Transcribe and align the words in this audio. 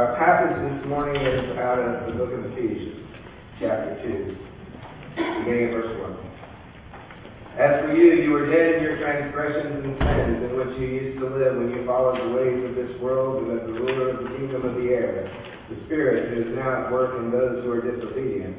Our 0.00 0.16
passage 0.16 0.56
this 0.64 0.88
morning 0.88 1.20
is 1.20 1.60
out 1.60 1.76
of 1.76 2.08
the 2.08 2.16
book 2.16 2.32
of 2.32 2.40
Ephesians, 2.56 3.04
chapter 3.60 4.00
2, 4.00 4.32
beginning 5.44 5.68
at 5.68 5.76
verse 5.76 5.92
1. 6.00 7.60
As 7.60 7.84
for 7.84 7.92
you, 7.92 8.24
you 8.24 8.32
were 8.32 8.48
dead 8.48 8.80
in 8.80 8.82
your 8.82 8.96
transgressions 8.96 9.84
and 9.84 9.92
sins 10.00 10.40
in 10.40 10.56
which 10.56 10.72
you 10.80 10.88
used 10.88 11.20
to 11.20 11.28
live 11.28 11.52
when 11.52 11.68
you 11.76 11.84
followed 11.84 12.16
the 12.16 12.32
ways 12.32 12.64
of 12.64 12.80
this 12.80 12.96
world 12.96 13.44
and 13.44 13.60
of 13.60 13.68
the 13.68 13.76
ruler 13.76 14.16
of 14.16 14.24
the 14.24 14.30
kingdom 14.40 14.64
of 14.64 14.80
the 14.80 14.88
air, 14.88 15.28
the 15.68 15.76
Spirit 15.84 16.32
who 16.32 16.48
is 16.48 16.56
now 16.56 16.88
at 16.88 16.88
work 16.88 17.20
in 17.20 17.28
those 17.28 17.60
who 17.60 17.68
are 17.68 17.84
disobedient. 17.84 18.56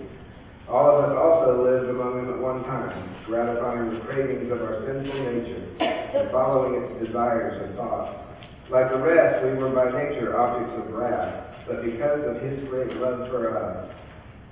All 0.70 0.94
of 0.94 1.10
us 1.10 1.18
also 1.18 1.58
lived 1.58 1.90
among 1.90 2.22
them 2.22 2.38
at 2.38 2.40
one 2.40 2.62
time, 2.70 2.94
gratifying 3.26 3.98
the 3.98 4.06
cravings 4.06 4.46
of 4.54 4.62
our 4.62 4.86
sinful 4.86 5.10
nature 5.10 5.66
and 5.82 6.30
following 6.30 6.86
its 6.86 7.10
desires 7.10 7.66
and 7.66 7.74
thoughts. 7.82 8.30
Like 8.72 8.90
the 8.90 9.00
rest, 9.00 9.44
we 9.44 9.54
were 9.60 9.70
by 9.76 9.92
nature 9.92 10.40
objects 10.40 10.80
of 10.80 10.96
wrath, 10.96 11.68
but 11.68 11.84
because 11.84 12.24
of 12.24 12.42
his 12.42 12.68
great 12.70 12.96
love 12.96 13.28
for 13.28 13.52
us, 13.52 13.94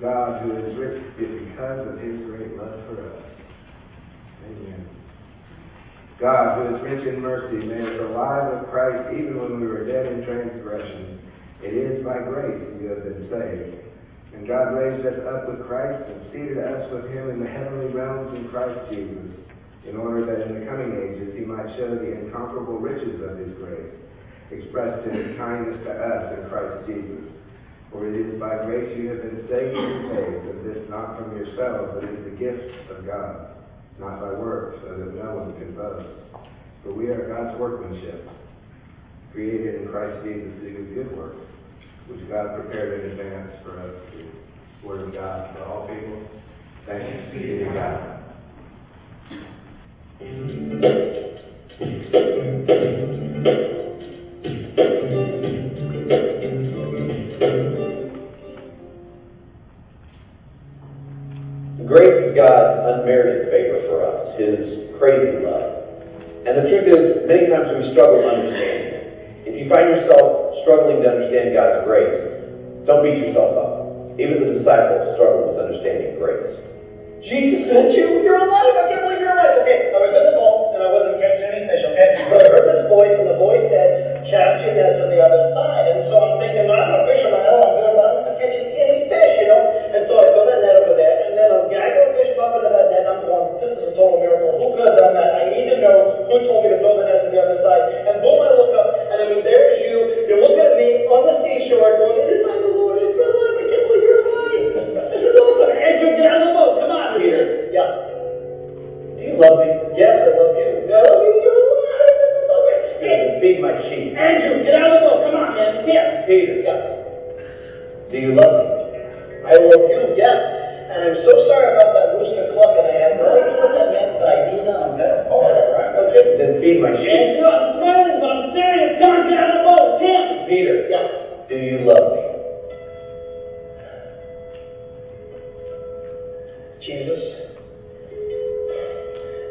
God, 0.01 0.43
who 0.43 0.51
is 0.59 0.75
rich, 0.77 1.03
is 1.19 1.47
because 1.47 1.87
of 1.87 1.99
his 1.99 2.19
great 2.27 2.51
love 2.57 2.83
for 2.87 2.99
us. 2.99 3.23
Amen. 4.43 4.89
God, 6.19 6.59
who 6.59 6.75
is 6.75 6.83
rich 6.83 7.07
in 7.07 7.21
mercy, 7.21 7.65
made 7.65 7.79
us 7.79 7.99
alive 8.11 8.59
with 8.59 8.69
Christ 8.69 9.15
even 9.15 9.39
when 9.39 9.61
we 9.61 9.67
were 9.67 9.87
dead 9.87 10.11
in 10.11 10.25
transgression. 10.25 11.19
It 11.63 11.73
is 11.73 12.03
by 12.03 12.19
grace 12.19 12.59
you 12.81 12.87
have 12.91 13.03
been 13.03 13.23
saved. 13.31 13.89
And 14.35 14.47
God 14.47 14.75
raised 14.75 15.05
us 15.07 15.19
up 15.31 15.47
with 15.47 15.65
Christ 15.65 16.03
and 16.11 16.31
seated 16.31 16.57
us 16.59 16.91
with 16.91 17.09
him 17.11 17.29
in 17.29 17.39
the 17.39 17.49
heavenly 17.49 17.87
realms 17.93 18.35
in 18.35 18.49
Christ 18.49 18.79
Jesus, 18.91 19.31
in 19.89 19.97
order 19.97 20.25
that 20.25 20.47
in 20.47 20.59
the 20.59 20.65
coming 20.69 20.93
ages 20.93 21.33
he 21.33 21.45
might 21.45 21.67
show 21.77 21.89
the 21.89 22.11
incomparable 22.21 22.77
riches 22.77 23.21
of 23.25 23.37
his 23.37 23.53
grace, 23.57 23.93
expressed 24.51 25.05
in 25.09 25.13
his 25.13 25.37
kindness 25.37 25.81
to 25.85 25.91
us 25.91 26.23
in 26.37 26.49
Christ 26.49 26.85
Jesus. 26.87 27.25
For 27.91 28.05
it 28.05 28.13
is 28.13 28.39
by 28.39 28.65
grace 28.65 28.93
you 28.97 29.09
have 29.09 29.21
been 29.25 29.41
saved 29.49 29.73
through 29.73 30.13
faith, 30.13 30.41
and 30.45 30.59
this 30.61 30.89
not 30.89 31.17
from 31.17 31.35
yourselves, 31.35 31.97
but 31.97 32.05
is 32.05 32.23
the 32.23 32.37
gift 32.37 32.89
of 32.91 33.05
God 33.05 33.49
not 33.99 34.21
by 34.21 34.31
works, 34.31 34.79
so 34.81 34.95
that 34.95 35.13
no 35.15 35.35
one 35.35 35.53
can 35.59 35.75
boast. 35.75 36.07
For 36.83 36.93
we 36.93 37.07
are 37.09 37.27
God's 37.27 37.59
workmanship, 37.59 38.29
created 39.33 39.81
in 39.81 39.87
Christ 39.89 40.23
Jesus 40.23 40.53
to 40.61 40.69
do 40.69 40.95
good 40.95 41.17
works, 41.17 41.43
which 42.07 42.27
God 42.29 42.55
prepared 42.55 43.03
in 43.03 43.19
advance 43.19 43.51
for 43.63 43.79
us 43.79 44.11
to 44.11 44.17
do. 44.17 44.29
Word 44.83 45.01
of 45.01 45.13
God 45.13 45.53
for 45.53 45.63
all 45.65 45.87
people. 45.87 46.23
Thanks 46.85 47.33
be 47.33 47.59
to 47.59 47.65
God. 47.73 48.08
Grace 50.19 50.27
is 62.19 62.35
God's 62.35 62.83
unmerited 62.83 63.47
favor 63.47 63.79
for 63.87 64.03
us, 64.03 64.35
His 64.35 64.91
crazy 64.99 65.39
love. 65.39 65.87
And 66.45 66.57
the 66.57 66.67
truth 66.67 66.91
is, 66.91 67.23
many 67.25 67.47
times 67.47 67.71
we 67.79 67.93
struggle 67.93 68.19
to 68.19 68.27
understand 68.27 68.91
it. 68.91 69.47
If 69.47 69.55
you 69.55 69.71
find 69.71 69.87
yourself 69.87 70.51
struggling 70.63 70.99
to 71.01 71.15
understand 71.15 71.55
God's 71.55 71.87
grace, 71.87 72.19
don't 72.85 73.07
beat 73.07 73.23
yourself 73.23 73.55
up. 73.55 74.19
Even 74.19 74.51
the 74.51 74.59
disciples 74.59 75.15
struggled 75.15 75.55
with 75.55 75.63
understanding 75.63 76.19
grace. 76.19 76.68
Jesus 77.19 77.67
sent 77.67 77.91
you? 77.91 78.23
You're 78.23 78.39
alive! 78.39 78.75
I 78.79 78.83
can't 78.87 79.03
believe 79.03 79.19
you're 79.19 79.35
alive! 79.35 79.59
Okay, 79.63 79.91
I 79.91 79.97
was 79.99 80.13
in 80.15 80.23
the 80.31 80.35
boat 80.39 80.71
and 80.75 80.81
I 80.81 80.89
wasn't 80.89 81.19
catching 81.19 81.51
any 81.51 81.67
fish, 81.67 81.83
okay? 81.83 82.09
But 82.31 82.39
I 82.39 82.47
heard 82.47 82.65
this 82.65 82.83
voice 82.87 83.11
and 83.11 83.27
the 83.27 83.35
voice 83.35 83.67
said, 83.67 84.23
cast 84.23 84.63
your 84.63 84.73
nets 84.79 85.03
on 85.03 85.11
the 85.11 85.19
other 85.19 85.51
side. 85.51 85.85
And 85.91 85.99
so 86.07 86.15
I'm 86.15 86.39
thinking, 86.39 86.71
I'm 86.71 86.91
a 86.95 86.99
fisherman, 87.03 87.43
I 87.43 87.51
know 87.51 87.59
I'm 87.59 87.75
good, 87.75 87.93
but 87.99 88.05
I'm 88.07 88.17
not 88.23 88.35
catching 88.39 88.71
any 88.71 89.11
fish, 89.11 89.33
you 89.43 89.47
know? 89.51 89.61
And 89.99 90.01
so 90.07 90.13
I 90.15 90.25
throw 90.31 90.47
that 90.47 90.59
net 90.63 90.75
over 90.79 90.95
there 90.95 91.15
and 91.27 91.33
then 91.35 91.47
I'm 91.51 91.65
gaggle 91.67 92.07
a 92.07 92.09
fish 92.15 92.31
up 92.39 92.55
into 92.55 92.71
that 92.71 92.87
net. 92.87 93.03
I'm 93.03 93.19
going, 93.27 93.47
this 93.59 93.71
is 93.75 93.83
a 93.91 93.93
total 93.99 94.23
miracle. 94.23 94.55
Who 94.55 94.79
could 94.79 94.87
have 94.87 94.97
done 95.03 95.13
that? 95.19 95.43
I 95.43 95.51
need 95.51 95.67
to 95.75 95.77
know 95.83 96.23
who 96.23 96.35
told 96.47 96.63
me 96.63 96.71
to 96.71 96.79
throw 96.79 97.03
the 97.03 97.05
net 97.09 97.27
to 97.27 97.29
the 97.35 97.41
other 97.43 97.59
side. 97.59 97.83
And 98.07 98.23
boom, 98.23 98.39
I 98.47 98.55
look 98.55 98.71
up 98.79 98.95
and 98.95 99.17
I 99.19 99.25
mean, 99.27 99.43
there's 99.43 99.75
you. 99.83 100.23
You're 100.31 100.39
looking 100.39 100.63
at 100.63 100.79
me 100.79 101.03
on 101.11 101.27
the 101.27 101.35
seashore 101.43 101.99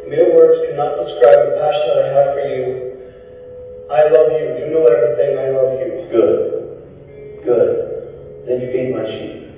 mere 0.08 0.28
words 0.34 0.58
cannot 0.68 0.96
describe 1.04 1.38
the 1.48 1.54
passion 1.60 1.84
that 1.92 2.00
I 2.04 2.08
have 2.16 2.28
for 2.34 2.44
you. 2.48 2.64
I 3.88 4.00
love 4.12 4.28
you. 4.36 4.44
You 4.60 4.66
know 4.72 4.84
everything. 4.84 5.30
I 5.38 5.46
love 5.52 5.70
you. 5.80 5.88
Good. 6.12 6.36
Good. 7.44 7.68
Then 8.44 8.60
you 8.64 8.68
feed 8.72 8.92
my 8.92 9.04
sheep. 9.08 9.48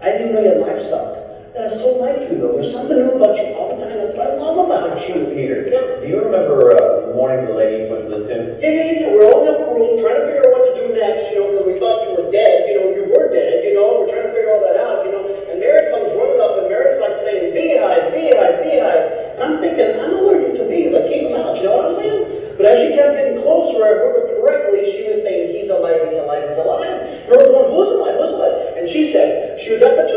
I 0.00 0.14
didn't 0.16 0.32
know 0.36 0.40
you 0.44 0.52
had 0.56 0.60
livestock. 0.62 1.16
That 1.56 1.74
is 1.74 1.80
so 1.82 1.98
like 1.98 2.28
you, 2.30 2.38
though. 2.38 2.54
There's 2.60 2.70
something 2.72 2.96
new 2.96 3.18
about 3.18 3.34
you 3.34 3.50
all 3.56 3.74
the 3.74 3.82
time. 3.82 3.98
That's 3.98 4.14
what 4.14 4.30
I 4.30 4.36
love 4.38 4.56
about 4.62 4.94
you. 5.04 5.32
Peter, 5.34 5.66
Yeah. 5.68 6.00
do 6.00 6.06
you 6.06 6.20
remember 6.22 6.70
uh, 6.76 7.08
the 7.10 7.14
morning 7.18 7.48
the 7.50 7.56
lady 7.56 7.88
went 7.90 8.06
to 8.06 8.10
the 8.14 8.22
tomb? 8.30 8.44
Yeah, 8.62 8.72
yeah, 8.72 8.92
yeah. 9.04 9.08
We're 9.16 9.26
all 9.26 9.42
in 9.42 9.50
a 9.52 9.66
room 9.66 9.98
trying 9.98 10.22
to 10.22 10.24
figure 10.30 10.44
out 10.46 10.52
what 10.54 10.64
to 10.70 10.72
do 10.78 10.84
next, 10.94 11.34
you 11.34 11.36
know, 11.42 11.46
because 11.50 11.66
we 11.66 11.74
thought 11.82 11.98
you 12.06 12.12
were 12.20 12.28
dead. 12.30 12.56
You 12.70 12.74
know, 12.78 12.86
you 12.94 13.04
were 13.10 13.26
dead, 13.34 13.64
you 13.66 13.72
know. 13.74 13.88
We're 14.06 14.12
trying 14.14 14.28
to 14.30 14.32
figure 14.36 14.52
all 14.54 14.62
that 14.62 14.76
out, 14.78 15.02
you 15.02 15.10
know. 15.10 15.24
And 15.50 15.56
Mary 15.58 15.82
comes 15.90 16.08
running 16.14 16.38
up, 16.40 16.52
and 16.62 16.66
Mary's 16.70 17.00
like 17.02 17.16
saying, 17.26 17.44
beehive, 17.56 18.04
beehive, 18.14 18.56
beehive. 18.62 19.04
I'm 19.48 19.56
thinking, 19.64 19.96
I'm 19.96 20.12
allergic 20.20 20.60
to 20.60 20.64
bees. 20.68 20.92
Like, 20.92 21.08
keep 21.08 21.24
them 21.24 21.40
out. 21.40 21.56
You 21.56 21.72
know 21.72 21.80
what 21.80 21.88
I'm 21.92 21.96
saying? 22.04 22.20
But 22.60 22.68
as 22.68 22.76
she 22.84 22.88
kept 22.98 23.16
getting 23.16 23.40
closer, 23.40 23.80
I 23.80 23.92
heard 23.96 24.12
her 24.18 24.24
correctly. 24.36 24.82
She 24.92 25.08
was 25.08 25.24
saying, 25.24 25.56
he's 25.56 25.70
alive, 25.72 26.04
he's 26.10 26.20
alive, 26.20 26.44
he's 26.44 26.58
alive. 26.58 26.84
And 26.84 27.30
I 27.32 27.34
was 27.38 27.70
who's 27.70 27.90
alive, 27.96 28.18
who's 28.18 28.34
alive? 28.34 28.56
And 28.76 28.84
she 28.92 29.14
said, 29.14 29.62
she 29.64 29.78
was 29.78 29.80
at 29.86 29.94
the 29.94 30.07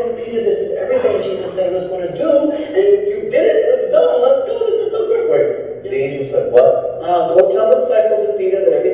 you 0.00 0.16
get 0.16 0.24
Peter? 0.24 0.40
This 0.44 0.58
is 0.64 0.70
everything 0.80 1.20
Jesus 1.20 1.52
said 1.56 1.72
was 1.76 1.86
going 1.92 2.08
to 2.08 2.14
do. 2.16 2.30
And 2.56 2.84
you 3.04 3.28
did 3.28 3.44
it. 3.44 3.58
It's 3.68 3.92
done. 3.92 4.20
Let's 4.24 4.48
go. 4.48 4.54
This 4.64 4.88
is 4.88 4.90
so 4.92 5.00
good. 5.06 5.24
Wait, 5.28 5.84
the 5.84 5.92
angel 5.92 6.24
said 6.32 6.46
what? 6.52 7.04
Uh, 7.04 7.36
go 7.36 7.52
tell 7.52 7.68
the 7.68 7.84
disciples 7.84 8.32
of 8.32 8.34
Peter 8.40 8.64
that 8.64 8.72
everything 8.72 8.89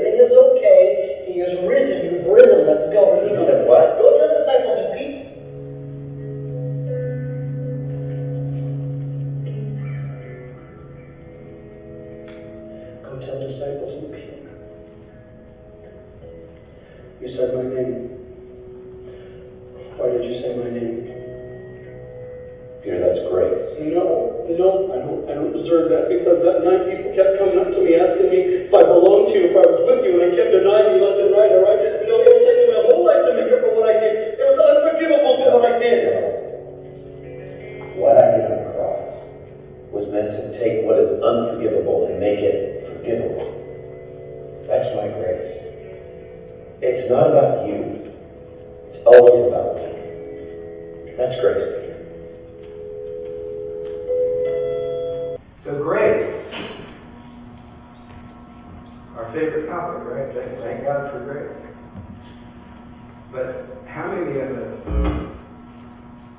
deserve 25.86 26.10
that 26.10 26.10
because 26.10 26.38
that 26.42 26.66
night 26.66 26.83
people 26.91 27.15
kept 27.15 27.38
coming 27.38 27.59
up 27.59 27.71
to 27.71 27.80
me 27.83 27.94
asking 27.94 28.30
me 28.30 28.66
if 28.66 28.74
I 28.74 28.83
belonged 28.83 29.30
to 29.30 29.34
you, 29.38 29.50
if 29.50 29.56
I 29.56 29.65
was 29.66 29.86
with 29.86 30.03
you, 30.03 30.18
and 30.18 30.22
I 30.27 30.30
kept 30.34 30.50
denying 30.50 30.98
you 30.98 31.00
left 31.03 31.22
and 31.22 31.30
right, 31.30 31.53
all 31.54 31.62
right? 31.62 31.78
You 31.78 32.06
know, 32.10 32.18
it 32.22 32.30
was 32.30 32.42
taking 32.42 32.68
my 32.74 32.83
whole 32.91 33.03
life 33.06 33.22
to 33.27 33.33
make 33.38 33.50
up 33.54 33.60
for 33.62 33.72
what 33.78 33.86
I 33.86 33.94
did. 34.03 34.15
It 34.34 34.47
was 34.47 34.59
unforgivable 34.59 35.34
what 35.47 35.62
I 35.62 35.74
did. 35.78 36.03
What 37.97 38.15
I 38.18 38.27
did 38.34 38.44
on 38.50 38.59
the 38.59 38.68
cross 38.74 39.15
was 39.94 40.04
meant 40.10 40.34
to 40.34 40.42
take 40.59 40.84
what 40.84 40.98
is 40.98 41.16
unforgivable 41.22 42.10
and 42.10 42.18
make 42.18 42.42
it 42.42 42.84
forgivable. 42.91 43.47
That's 44.66 44.91
my 44.98 45.09
grace. 45.15 45.54
It's 46.83 47.09
not 47.09 47.30
about 47.30 47.65
you. 47.65 47.85
God 60.86 61.10
for 61.10 61.27
grace. 61.27 61.50
But 63.34 63.83
how 63.91 64.06
many 64.06 64.38
of 64.38 64.54
us 64.54 64.71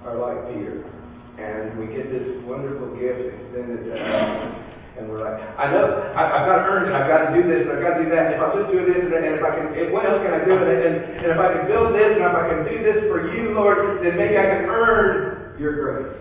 are 0.07 0.15
like 0.15 0.55
Peter? 0.55 0.87
And 1.35 1.75
we 1.75 1.91
get 1.91 2.07
this 2.07 2.23
wonderful 2.47 2.95
gift 2.95 3.27
extended 3.27 3.83
to 3.83 3.91
us. 3.91 4.55
And 4.95 5.11
we're 5.11 5.19
like, 5.19 5.35
I 5.59 5.67
know, 5.67 5.83
I, 6.15 6.23
I've 6.31 6.47
got 6.47 6.63
to 6.63 6.65
earn 6.71 6.87
it. 6.87 6.95
I've 6.95 7.11
got 7.11 7.27
to 7.27 7.35
do 7.35 7.43
this, 7.43 7.67
and 7.67 7.75
I've 7.75 7.83
got 7.83 7.99
to 7.99 8.03
do 8.07 8.09
that. 8.15 8.33
If 8.33 8.39
I'll 8.39 8.55
just 8.55 8.71
do 8.71 8.87
this, 8.87 9.03
and, 9.03 9.13
and 9.13 9.35
if 9.35 9.43
I 9.43 9.51
can, 9.51 9.67
if, 9.75 9.91
what 9.91 10.07
else 10.07 10.23
can 10.23 10.31
I 10.31 10.41
do? 10.47 10.55
And, 10.55 10.63
and, 10.63 10.95
and 10.95 11.27
if 11.27 11.37
I 11.37 11.47
can 11.51 11.67
build 11.67 11.91
this, 11.91 12.15
and 12.15 12.23
if 12.23 12.33
I 12.39 12.43
can 12.47 12.63
do 12.71 12.75
this 12.87 12.99
for 13.11 13.27
you, 13.27 13.51
Lord, 13.51 13.99
then 13.99 14.15
maybe 14.15 14.39
I 14.39 14.47
can 14.47 14.63
earn 14.71 15.59
your 15.59 15.75
grace. 15.75 16.15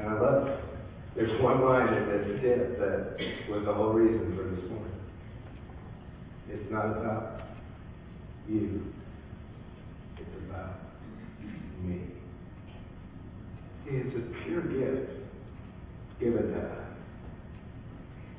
And 0.00 0.08
I 0.08 0.14
love 0.18 0.48
it. 0.48 0.64
There's 1.16 1.40
one 1.40 1.64
line 1.64 1.94
in 1.94 2.08
this 2.08 2.40
tip 2.42 2.78
that 2.80 3.16
was 3.48 3.64
the 3.64 3.72
whole 3.72 3.92
reason 3.92 4.36
for 4.36 4.50
this 4.50 4.68
morning. 4.68 5.00
It's 6.48 6.72
not 6.72 6.86
about 6.86 7.42
you. 8.48 8.82
It's 10.18 10.28
about 10.48 10.74
me. 11.82 12.00
It's 13.86 14.16
a 14.16 14.44
pure 14.44 14.62
gift 14.62 15.12
given 16.18 16.50
to 16.50 16.58
us. 16.58 16.78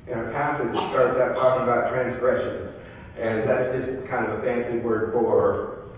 And 0.08 0.20
our 0.20 0.32
passage 0.32 0.72
starts 0.90 1.18
out 1.18 1.34
talking 1.34 1.62
about 1.62 1.90
transgressions. 1.90 2.74
And 3.18 3.48
that's 3.48 3.72
just 3.72 4.10
kind 4.10 4.30
of 4.30 4.40
a 4.40 4.42
fancy 4.42 4.80
word 4.80 5.12
for 5.14 5.92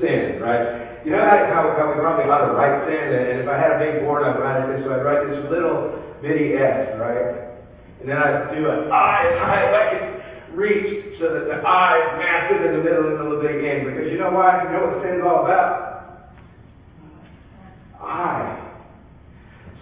sin, 0.00 0.40
right? 0.40 0.91
You 1.04 1.10
know 1.10 1.26
how, 1.26 1.34
how 1.50 1.90
we 1.90 1.98
probably 1.98 2.30
ought 2.30 2.46
to 2.46 2.54
write 2.54 2.86
sin, 2.86 3.10
and 3.10 3.42
if 3.42 3.48
I 3.50 3.58
had 3.58 3.74
a 3.74 3.78
big 3.82 4.06
board, 4.06 4.22
I'd 4.22 4.38
write 4.38 4.62
it 4.62 4.78
this 4.78 4.86
way. 4.86 4.94
I'd 4.94 5.02
write 5.02 5.26
this 5.26 5.50
little 5.50 5.98
bitty 6.22 6.54
S, 6.54 6.94
right? 7.02 7.58
And 7.98 8.06
then 8.06 8.18
I'd 8.18 8.54
do 8.54 8.70
an 8.70 8.86
I 8.86 9.34
high 9.42 9.62
as 9.66 9.74
I 9.74 9.84
could 9.90 10.06
reach 10.54 11.18
so 11.18 11.34
that 11.34 11.50
the 11.50 11.58
I 11.58 11.90
is 11.98 12.10
massive 12.22 12.62
in 12.70 12.78
the 12.78 12.82
middle 12.86 13.10
and 13.10 13.18
the 13.18 13.24
little 13.26 13.42
big 13.42 13.66
N. 13.66 13.82
Because 13.86 14.10
you 14.12 14.18
know 14.18 14.30
why? 14.30 14.62
You 14.62 14.70
know 14.70 14.86
what 14.86 15.02
sin's 15.02 15.22
all 15.26 15.42
about? 15.42 16.30
I. 17.98 18.62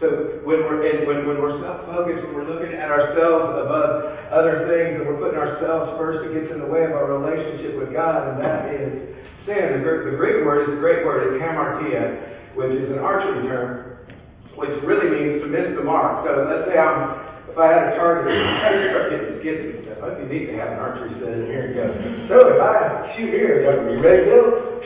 So 0.00 0.40
when 0.48 0.64
we're 0.64 0.80
in, 0.88 1.04
when, 1.04 1.28
when 1.28 1.36
we're 1.44 1.60
self-focused, 1.60 2.24
when 2.24 2.32
we're 2.32 2.48
looking 2.48 2.72
at 2.72 2.88
ourselves 2.88 3.52
above 3.60 4.16
other 4.32 4.64
things, 4.64 4.96
and 4.96 5.04
we're 5.04 5.20
putting 5.20 5.36
ourselves 5.36 5.92
first, 6.00 6.24
it 6.24 6.32
gets 6.32 6.48
in 6.48 6.64
the 6.64 6.70
way 6.72 6.88
of 6.88 6.96
our 6.96 7.04
relationship 7.20 7.76
with 7.76 7.92
God, 7.92 8.32
and 8.32 8.40
that 8.40 8.72
is 8.72 9.12
sin. 9.44 9.76
The, 9.76 9.84
Greek- 9.84 10.08
the 10.08 10.16
Greek 10.16 10.40
word 10.40 10.64
is 10.64 10.72
a 10.72 10.80
great 10.80 11.04
word, 11.04 11.28
it's 11.28 11.36
hamartia, 11.36 12.56
which 12.56 12.72
is 12.72 12.88
an 12.88 12.96
archery 12.96 13.44
term, 13.44 14.08
which 14.56 14.72
really 14.88 15.12
means 15.12 15.44
to 15.44 15.48
miss 15.52 15.68
the 15.76 15.84
mark. 15.84 16.24
So 16.24 16.48
let's 16.48 16.64
say 16.64 16.80
I'm, 16.80 17.20
if 17.52 17.60
I 17.60 17.68
had 17.68 17.92
a 17.92 17.96
target, 18.00 18.32
skippy 19.44 19.84
stuff. 19.84 20.00
That'd 20.00 20.24
be 20.24 20.32
neat 20.32 20.46
to 20.48 20.56
have 20.56 20.72
an 20.72 20.80
archery 20.80 21.12
set 21.20 21.28
in 21.28 21.44
here 21.44 21.68
and 21.68 21.76
go. 21.76 21.84
So 22.32 22.56
if 22.56 22.56
I 22.56 23.12
shoot 23.20 23.36
here, 23.36 23.68
you 23.92 24.00
ready, 24.00 24.24
Bill? 24.32 24.80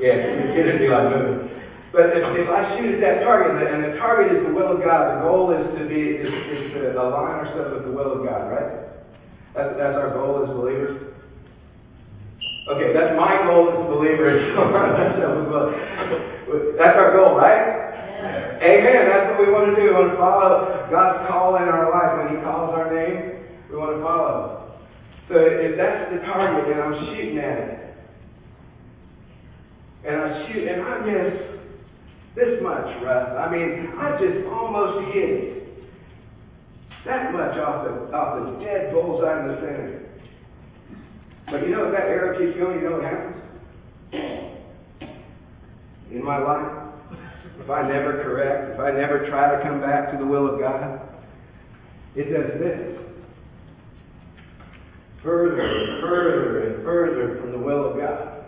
Yeah, 0.00 0.56
it'd 0.56 0.80
be 0.80 0.88
like 0.88 1.12
moving. 1.12 1.47
But 1.92 2.12
if, 2.12 2.20
if 2.20 2.48
I 2.52 2.76
shoot 2.76 2.96
at 2.96 3.00
that 3.00 3.24
target, 3.24 3.64
and 3.64 3.80
the 3.80 3.96
target 3.96 4.36
is 4.36 4.44
the 4.44 4.52
will 4.52 4.76
of 4.76 4.84
God, 4.84 5.16
the 5.16 5.20
goal 5.24 5.56
is 5.56 5.64
to 5.80 5.88
be 5.88 6.20
is, 6.20 6.28
is 6.28 6.72
to 6.76 6.92
align 7.00 7.40
ourselves 7.40 7.80
with 7.80 7.88
the 7.88 7.94
will 7.96 8.20
of 8.20 8.28
God, 8.28 8.52
right? 8.52 8.92
That's 9.56 9.72
that's 9.80 9.96
our 9.96 10.12
goal 10.12 10.44
as 10.44 10.52
believers. 10.52 11.16
Okay, 12.68 12.92
that's 12.92 13.16
my 13.16 13.40
goal 13.48 13.72
as 13.72 13.80
a 13.80 13.88
believer. 13.88 14.28
is 14.28 14.44
to 14.52 14.60
align 14.60 15.00
ourselves 15.00 15.32
with 15.40 15.48
the 15.48 15.52
will. 15.56 16.76
That's 16.76 16.96
our 17.00 17.16
goal, 17.16 17.40
right? 17.40 17.88
Amen. 18.60 19.08
That's 19.08 19.32
what 19.32 19.40
we 19.40 19.48
want 19.48 19.72
to 19.72 19.76
do. 19.80 19.88
We 19.88 19.94
want 19.96 20.12
to 20.12 20.18
follow 20.20 20.86
God's 20.92 21.24
call 21.24 21.56
in 21.56 21.72
our 21.72 21.88
life. 21.88 22.20
When 22.20 22.36
He 22.36 22.44
calls 22.44 22.76
our 22.76 22.92
name, 22.92 23.48
we 23.72 23.80
want 23.80 23.96
to 23.96 24.02
follow. 24.04 24.76
So 25.32 25.40
if 25.40 25.80
that's 25.80 26.12
the 26.12 26.20
target, 26.28 26.68
and 26.68 26.80
I'm 26.84 27.16
shooting 27.16 27.38
at 27.40 27.56
it, 27.56 27.96
and 30.04 30.16
I 30.20 30.28
shoot, 30.46 30.68
and 30.68 30.82
I 30.84 31.00
miss 31.00 31.57
this 32.38 32.62
much, 32.62 32.86
Russ. 33.02 33.34
I 33.36 33.50
mean, 33.50 33.92
I 33.98 34.16
just 34.22 34.46
almost 34.46 35.12
hit 35.12 35.30
it. 35.30 35.58
That 37.04 37.32
much 37.32 37.56
off 37.58 37.84
the 37.84 38.14
off 38.14 38.38
the 38.38 38.64
dead 38.64 38.92
bullseye 38.92 39.40
in 39.42 39.48
the 39.48 39.54
center. 39.56 40.06
But 41.50 41.62
you 41.62 41.70
know, 41.70 41.86
if 41.86 41.92
that 41.92 42.06
arrow 42.06 42.38
keeps 42.38 42.58
going, 42.58 42.78
you 42.78 42.88
know 42.88 42.96
what 42.96 43.04
happens? 43.04 43.34
In 46.10 46.24
my 46.24 46.38
life, 46.38 46.92
if 47.60 47.70
I 47.70 47.88
never 47.88 48.22
correct, 48.22 48.74
if 48.74 48.80
I 48.80 48.92
never 48.92 49.28
try 49.28 49.56
to 49.56 49.62
come 49.62 49.80
back 49.80 50.12
to 50.12 50.18
the 50.18 50.26
will 50.26 50.54
of 50.54 50.60
God, 50.60 51.00
it 52.14 52.24
does 52.24 52.60
this. 52.60 52.98
Further 55.22 55.60
and 55.60 56.00
further 56.00 56.68
and 56.68 56.84
further 56.84 57.40
from 57.40 57.52
the 57.52 57.58
will 57.58 57.90
of 57.90 57.96
God. 57.96 58.44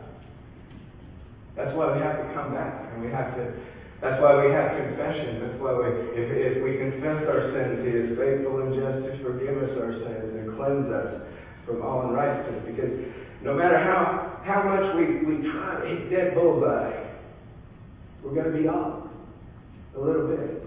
That's 1.57 1.75
why 1.77 1.93
we 1.93 2.01
have 2.01 2.17
to 2.17 2.35
come 2.35 2.55
back 2.55 2.93
and 2.93 3.03
we 3.03 3.11
have 3.11 3.35
to 3.37 3.53
that's 4.01 4.17
why 4.23 4.33
we 4.41 4.53
have 4.53 4.81
confession. 4.81 5.45
That's 5.45 5.61
why 5.61 5.77
we 5.77 5.89
if, 6.17 6.29
if 6.33 6.65
we 6.65 6.81
confess 6.81 7.21
our 7.29 7.53
sins, 7.53 7.85
He 7.85 7.93
is 7.93 8.17
faithful 8.17 8.65
and 8.65 8.73
just 8.73 9.05
to 9.05 9.13
forgive 9.21 9.61
us 9.61 9.77
our 9.77 9.93
sins 9.93 10.41
and 10.41 10.57
cleanse 10.57 10.89
us 10.89 11.21
from 11.67 11.83
all 11.85 12.09
unrighteousness. 12.09 12.65
Because 12.65 12.93
no 13.45 13.53
matter 13.53 13.77
how 13.77 14.41
how 14.41 14.65
much 14.65 14.97
we, 14.97 15.21
we 15.29 15.45
try 15.53 15.81
to 15.81 15.87
hit 15.87 16.09
dead 16.09 16.35
bullseye, 16.35 17.13
we're 18.25 18.35
gonna 18.35 18.57
be 18.57 18.69
off 18.69 19.05
a 19.97 20.01
little 20.01 20.29
bit. 20.29 20.65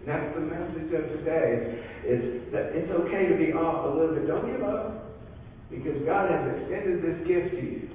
And 0.00 0.08
that's 0.08 0.34
the 0.34 0.44
message 0.44 0.92
of 0.92 1.08
today 1.16 1.80
is 2.04 2.52
that 2.52 2.76
it's 2.76 2.90
okay 2.90 3.32
to 3.32 3.36
be 3.36 3.52
off 3.56 3.86
a 3.86 3.96
little 3.96 4.14
bit. 4.14 4.26
Don't 4.26 4.44
give 4.44 4.62
up. 4.62 5.08
Because 5.70 6.02
God 6.04 6.28
has 6.28 6.52
extended 6.52 7.00
this 7.00 7.26
gift 7.26 7.56
to 7.56 7.62
you. 7.64 7.88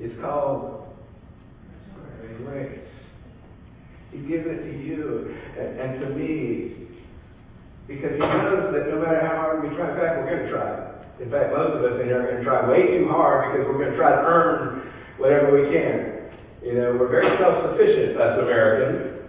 It's 0.00 0.18
called 0.22 0.83
grace. 2.38 2.80
He's 4.12 4.26
given 4.28 4.54
it 4.54 4.62
to 4.62 4.72
you 4.78 5.34
and, 5.58 5.80
and 5.80 6.00
to 6.00 6.06
me 6.14 6.84
because 7.86 8.12
He 8.12 8.18
knows 8.18 8.72
that 8.72 8.88
no 8.88 9.00
matter 9.00 9.20
how 9.20 9.36
hard 9.36 9.62
we 9.62 9.76
try, 9.76 9.90
in 9.90 9.96
fact, 9.98 10.18
we're 10.18 10.30
going 10.30 10.46
to 10.46 10.50
try. 10.50 10.94
In 11.20 11.30
fact, 11.30 11.52
most 11.52 11.76
of 11.76 11.84
us 11.84 12.00
in 12.00 12.06
here 12.06 12.22
are 12.22 12.26
going 12.32 12.38
to 12.38 12.44
try 12.44 12.68
way 12.68 12.98
too 12.98 13.08
hard 13.08 13.52
because 13.52 13.66
we're 13.68 13.78
going 13.78 13.92
to 13.92 13.96
try 13.96 14.10
to 14.10 14.22
earn 14.24 14.90
whatever 15.18 15.52
we 15.52 15.70
can. 15.70 16.32
You 16.64 16.74
know, 16.80 16.96
we're 16.98 17.12
very 17.12 17.28
self-sufficient, 17.38 18.16
us 18.16 18.40
Americans, 18.40 19.28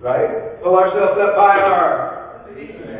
right? 0.00 0.60
Pull 0.62 0.76
ourselves 0.76 1.14
up 1.22 1.36
by 1.36 1.56
our 1.62 2.44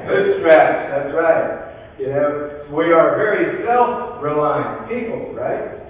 bootstraps. 0.07 0.79
That's 0.95 1.15
right. 1.15 1.99
You 1.99 2.07
know, 2.09 2.67
we 2.73 2.93
are 2.93 3.19
very 3.19 3.67
self-reliant 3.67 4.89
people, 4.89 5.35
right? 5.35 5.83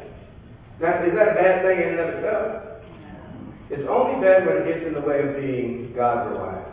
Now, 0.81 1.05
is 1.05 1.15
that 1.15 1.29
a 1.29 1.35
bad 1.35 1.63
thing 1.63 1.79
in 1.79 1.89
and 1.95 2.01
of 2.01 2.09
itself? 2.17 2.72
It's 3.71 3.89
only 3.89 4.21
bad 4.21 4.47
when 4.47 4.57
it 4.59 4.67
gets 4.67 4.87
in 4.87 4.95
the 4.95 5.01
way 5.01 5.21
of 5.23 5.37
being 5.37 5.93
God 5.95 6.31
reliant. 6.31 6.69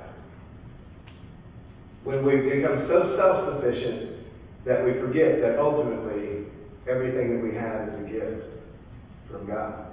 When 2.03 2.25
we 2.25 2.37
become 2.37 2.87
so 2.87 3.15
self 3.17 3.55
sufficient 3.55 4.25
that 4.65 4.83
we 4.83 4.93
forget 4.93 5.41
that 5.41 5.59
ultimately 5.59 6.45
everything 6.89 7.35
that 7.35 7.43
we 7.43 7.55
have 7.55 7.89
is 7.89 8.05
a 8.05 8.09
gift 8.09 8.45
from 9.29 9.47
God. 9.47 9.89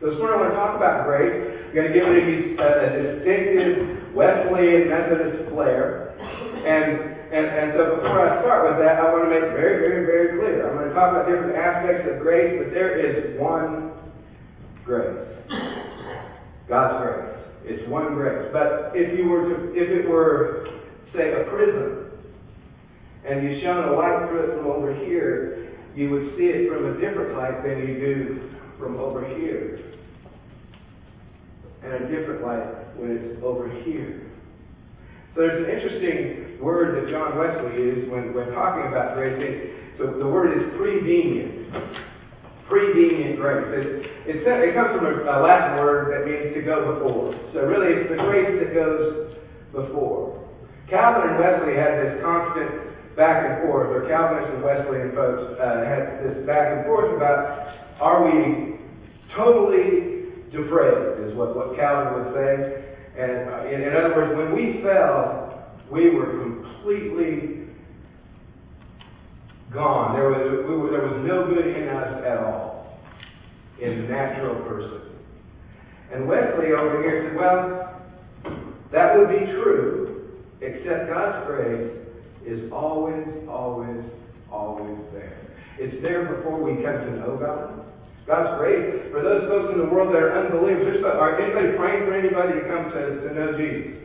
So 0.00 0.10
this 0.10 0.18
morning 0.18 0.38
I 0.38 0.40
want 0.40 0.50
to 0.52 0.56
talk 0.56 0.76
about 0.76 1.04
grace. 1.04 1.60
I'm 1.68 1.74
going 1.74 1.88
to 1.88 1.94
give 1.94 2.08
it 2.08 2.58
a, 2.58 2.62
uh, 2.62 2.86
a 2.86 2.88
distinctive 3.02 4.14
Wesleyan 4.14 4.88
Methodist 4.88 5.50
flair. 5.52 6.16
And, 6.16 7.20
and, 7.30 7.46
and 7.46 7.72
so 7.76 7.96
before 7.96 8.24
I 8.24 8.40
start 8.40 8.68
with 8.68 8.78
that, 8.84 8.96
I 8.96 9.12
want 9.12 9.24
to 9.24 9.30
make 9.30 9.52
very, 9.52 9.76
very, 9.76 10.06
very 10.06 10.28
clear. 10.40 10.68
I'm 10.68 10.76
going 10.76 10.88
to 10.88 10.94
talk 10.94 11.12
about 11.12 11.28
different 11.28 11.56
aspects 11.56 12.08
of 12.10 12.20
grace, 12.20 12.56
but 12.58 12.72
there 12.72 12.96
is 12.96 13.38
one 13.38 13.92
grace. 14.84 15.30
God's 16.70 17.02
grace. 17.02 17.36
It's 17.64 17.88
one 17.90 18.14
grace. 18.14 18.48
But 18.52 18.92
if 18.94 19.18
you 19.18 19.28
were 19.28 19.42
to, 19.42 19.74
if 19.74 19.90
it 19.90 20.08
were, 20.08 20.68
say, 21.12 21.32
a 21.32 21.44
prism, 21.50 22.12
and 23.26 23.42
you 23.42 23.60
shone 23.60 23.88
a 23.90 23.92
light 23.92 24.28
through 24.28 24.52
it 24.52 24.56
from 24.56 24.66
over 24.66 24.94
here, 24.94 25.68
you 25.94 26.08
would 26.10 26.38
see 26.38 26.46
it 26.46 26.70
from 26.70 26.86
a 26.86 27.00
different 27.00 27.36
light 27.36 27.62
than 27.62 27.80
you 27.80 28.00
do 28.00 28.50
from 28.78 28.96
over 28.96 29.26
here. 29.36 29.92
And 31.82 31.92
a 31.92 32.08
different 32.08 32.42
light 32.42 32.96
when 32.96 33.16
it's 33.18 33.42
over 33.42 33.68
here. 33.82 34.30
So 35.34 35.42
there's 35.42 35.64
an 35.64 35.70
interesting 35.70 36.60
word 36.60 37.02
that 37.02 37.10
John 37.10 37.36
Wesley 37.36 37.82
used 37.82 38.10
when, 38.10 38.32
when 38.32 38.52
talking 38.52 38.86
about 38.86 39.14
grace. 39.14 39.70
So 39.98 40.06
the 40.06 40.26
word 40.26 40.56
is 40.56 40.76
prevenient. 40.76 41.74
Prevenient 42.70 43.36
grace. 43.36 43.66
It, 43.74 43.86
it, 44.30 44.46
it 44.46 44.74
comes 44.74 44.94
from 44.94 45.04
a, 45.04 45.26
a 45.26 45.42
Latin 45.42 45.82
word 45.82 46.14
that 46.14 46.22
means 46.22 46.54
to 46.54 46.62
go 46.62 46.94
before. 46.94 47.34
So 47.52 47.66
really 47.66 47.98
it's 47.98 48.10
the 48.10 48.22
grace 48.22 48.62
that 48.62 48.72
goes 48.72 49.34
before. 49.74 50.38
Calvin 50.88 51.34
and 51.34 51.38
Wesley 51.38 51.74
had 51.74 51.98
this 51.98 52.22
constant 52.22 53.16
back 53.16 53.42
and 53.42 53.66
forth, 53.66 53.90
or 53.90 54.06
Calvinist 54.06 54.54
and 54.54 54.62
Wesleyan 54.62 55.10
folks 55.14 55.58
uh, 55.58 55.84
had 55.84 56.22
this 56.22 56.46
back 56.46 56.78
and 56.78 56.86
forth 56.86 57.10
about 57.16 57.74
are 58.00 58.24
we 58.24 58.78
totally 59.36 60.30
depraved, 60.50 61.26
is 61.26 61.34
what, 61.36 61.54
what 61.54 61.76
Calvin 61.76 62.22
would 62.22 62.34
say. 62.34 62.94
And 63.18 63.50
uh, 63.50 63.66
in, 63.66 63.82
in 63.82 63.96
other 63.96 64.14
words, 64.14 64.38
when 64.38 64.54
we 64.54 64.82
fell, 64.82 65.74
we 65.90 66.10
were 66.10 66.38
completely 66.38 67.59
gone. 69.72 70.14
There 70.14 70.30
was, 70.30 70.66
we 70.68 70.76
were, 70.76 70.90
there 70.90 71.06
was 71.06 71.26
no 71.26 71.46
good 71.46 71.66
in 71.66 71.88
us 71.88 72.24
at 72.24 72.38
all, 72.38 72.98
in 73.80 74.02
the 74.02 74.08
natural 74.08 74.56
person. 74.66 75.02
And 76.12 76.26
Wesley 76.26 76.72
over 76.72 77.02
here 77.02 77.28
said, 77.28 77.36
well, 77.36 78.02
that 78.92 79.16
would 79.16 79.28
be 79.28 79.46
true, 79.52 80.38
except 80.60 81.08
God's 81.08 81.46
grace 81.46 81.90
is 82.44 82.70
always, 82.72 83.26
always, 83.48 84.04
always 84.50 84.98
there. 85.12 85.38
It's 85.78 86.02
there 86.02 86.34
before 86.34 86.60
we 86.60 86.82
come 86.82 86.98
to 86.98 87.16
know 87.20 87.36
God. 87.36 87.86
God's 88.26 88.58
grace, 88.58 89.10
for 89.12 89.22
those 89.22 89.48
folks 89.48 89.72
in 89.72 89.78
the 89.78 89.86
world 89.86 90.14
that 90.14 90.22
are 90.22 90.44
unbelievers, 90.44 91.02
are 91.04 91.40
anybody 91.40 91.76
praying 91.76 92.06
for 92.06 92.14
anybody 92.14 92.60
to 92.60 92.66
come 92.66 92.90
to, 92.90 93.28
to 93.28 93.34
know 93.34 93.56
Jesus? 93.56 94.02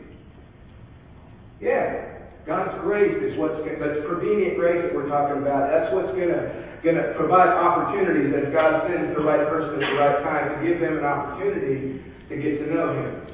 Yeah. 1.60 2.15
God's 2.46 2.78
grace 2.82 3.18
is 3.24 3.38
what's 3.40 3.58
going 3.66 3.82
it's 3.82 4.06
prevenient 4.06 4.58
grace 4.58 4.82
that 4.84 4.94
we're 4.94 5.10
talking 5.10 5.42
about. 5.42 5.74
That's 5.74 5.90
what's 5.94 6.14
gonna 6.14 6.78
gonna 6.86 7.14
provide 7.18 7.50
opportunities 7.50 8.34
as 8.38 8.54
God 8.54 8.86
sends 8.86 9.18
the 9.18 9.24
right 9.24 9.50
person 9.50 9.82
at 9.82 9.90
the 9.90 9.98
right 9.98 10.22
time 10.22 10.46
to 10.54 10.68
give 10.68 10.80
them 10.80 11.00
an 11.00 11.06
opportunity 11.06 12.06
to 12.30 12.36
get 12.38 12.62
to 12.62 12.74
know 12.74 12.94
him. 12.94 13.28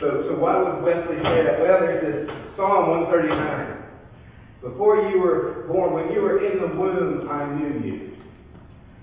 So 0.00 0.24
so 0.28 0.38
why 0.40 0.56
would 0.56 0.82
Wesley 0.82 1.16
say 1.20 1.44
that? 1.44 1.60
Well, 1.60 1.80
there's 1.80 2.26
this 2.26 2.36
Psalm 2.56 3.04
139. 3.04 3.84
Before 4.62 5.10
you 5.10 5.20
were 5.20 5.64
born, 5.68 5.92
when 5.92 6.10
you 6.10 6.22
were 6.22 6.40
in 6.40 6.58
the 6.58 6.68
womb, 6.68 7.28
I 7.28 7.44
knew 7.52 7.84
you. 7.84 8.16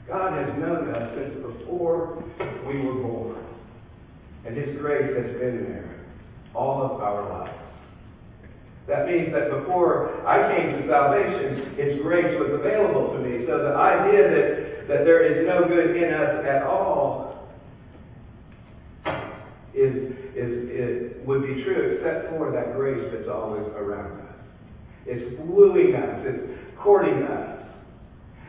God 0.08 0.34
has 0.34 0.58
known 0.58 0.90
us 0.90 1.14
since 1.16 1.36
before 1.38 2.24
we 2.66 2.82
were 2.82 2.96
born. 2.96 3.46
And 4.44 4.58
His 4.58 4.76
grace 4.78 5.16
has 5.16 5.38
been 5.40 5.70
there 5.70 6.00
all 6.56 6.82
of 6.84 7.00
our 7.00 7.30
lives. 7.30 7.71
That 8.88 9.08
means 9.08 9.32
that 9.34 9.50
before 9.52 10.26
I 10.26 10.56
came 10.56 10.82
to 10.82 10.88
salvation, 10.88 11.76
His 11.76 12.02
grace 12.02 12.34
was 12.40 12.60
available 12.60 13.14
to 13.14 13.20
me. 13.20 13.46
So 13.48 13.60
the 13.60 13.76
idea 13.76 14.24
that, 14.30 14.88
that 14.88 15.06
there 15.06 15.24
is 15.24 15.48
no 15.48 15.68
good 15.68 15.96
in 15.96 16.14
us 16.14 16.46
at 16.46 16.64
all 16.64 17.50
is, 19.74 20.12
is, 20.36 20.52
it 20.70 21.26
would 21.26 21.44
be 21.44 21.64
true 21.64 21.98
except 21.98 22.30
for 22.36 22.52
that 22.52 22.76
grace 22.76 23.12
that's 23.14 23.30
always 23.30 23.68
around 23.78 24.20
us. 24.22 24.36
It's 25.06 25.40
wooing 25.40 25.96
us. 25.96 26.26
It's 26.26 26.60
courting 26.82 27.24
us. 27.24 27.66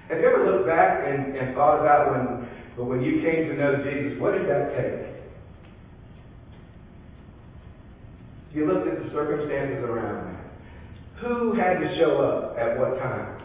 Have 0.09 0.19
you 0.21 0.27
ever 0.27 0.51
looked 0.51 0.67
back 0.67 1.05
and, 1.07 1.37
and 1.37 1.55
thought 1.55 1.81
about 1.81 2.13
when, 2.77 2.89
when 2.89 3.03
you 3.03 3.23
came 3.23 3.49
to 3.49 3.55
know 3.55 3.77
Jesus, 3.85 4.21
what 4.21 4.33
did 4.33 4.49
that 4.49 4.77
take? 4.77 5.22
You 8.55 8.69
looked 8.69 8.87
at 8.87 9.01
the 9.01 9.09
circumstances 9.17 9.81
around 9.81 10.29
that. 10.29 10.45
Who 11.25 11.55
had 11.57 11.81
to 11.81 11.89
show 11.97 12.21
up 12.21 12.59
at 12.59 12.77
what 12.77 12.99
time? 13.01 13.41